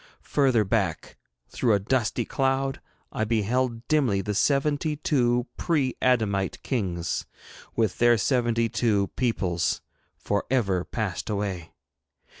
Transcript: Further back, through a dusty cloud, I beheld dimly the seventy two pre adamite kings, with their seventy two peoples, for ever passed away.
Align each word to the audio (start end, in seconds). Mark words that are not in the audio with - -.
Further 0.33 0.63
back, 0.63 1.15
through 1.47 1.73
a 1.73 1.79
dusty 1.79 2.25
cloud, 2.25 2.81
I 3.11 3.23
beheld 3.23 3.87
dimly 3.87 4.21
the 4.21 4.33
seventy 4.33 4.95
two 4.95 5.45
pre 5.57 5.95
adamite 6.01 6.57
kings, 6.63 7.27
with 7.75 7.99
their 7.99 8.17
seventy 8.17 8.67
two 8.67 9.09
peoples, 9.15 9.81
for 10.17 10.45
ever 10.49 10.83
passed 10.83 11.29
away. 11.29 11.73